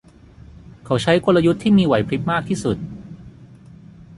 [0.85, 2.77] เขาใช้กลยุทธ์ที่มีไหวพริบมากที่สุด